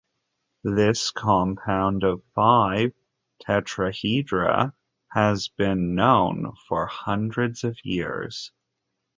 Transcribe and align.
This 0.63 1.11
compound 1.11 2.03
of 2.03 2.23
five 2.33 2.91
tetrahedra 3.45 4.73
has 5.11 5.49
been 5.49 5.93
known 5.93 6.55
for 6.67 6.87
hundreds 6.87 7.63
of 7.63 7.77
years. 7.83 8.51